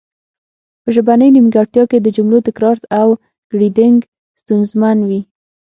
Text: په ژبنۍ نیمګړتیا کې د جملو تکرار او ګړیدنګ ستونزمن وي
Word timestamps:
په 0.83 0.89
ژبنۍ 0.95 1.29
نیمګړتیا 1.35 1.83
کې 1.91 1.97
د 2.01 2.07
جملو 2.15 2.39
تکرار 2.47 2.77
او 2.99 3.09
ګړیدنګ 3.51 3.97
ستونزمن 4.41 4.97
وي 5.07 5.21